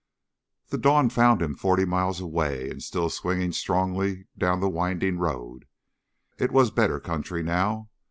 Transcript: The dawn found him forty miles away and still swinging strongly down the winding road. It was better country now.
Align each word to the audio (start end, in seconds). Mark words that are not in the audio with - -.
The 0.69 0.79
dawn 0.79 1.11
found 1.11 1.43
him 1.43 1.53
forty 1.53 1.85
miles 1.85 2.19
away 2.19 2.71
and 2.71 2.81
still 2.81 3.11
swinging 3.11 3.51
strongly 3.51 4.25
down 4.35 4.59
the 4.59 4.67
winding 4.67 5.19
road. 5.19 5.67
It 6.39 6.51
was 6.51 6.71
better 6.71 6.99
country 6.99 7.43
now. 7.43 7.91